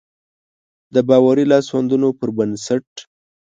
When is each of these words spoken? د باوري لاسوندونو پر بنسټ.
د 0.93 0.95
باوري 1.07 1.45
لاسوندونو 1.51 2.07
پر 2.19 2.29
بنسټ. 2.37 2.89